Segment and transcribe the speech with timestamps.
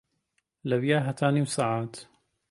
[0.69, 1.93] لەویا هەتا نیو سەعات